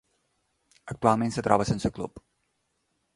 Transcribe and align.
Actualment, 0.93 1.35
es 1.37 1.45
troba 1.49 1.67
sense 1.73 1.91
club. 1.99 2.25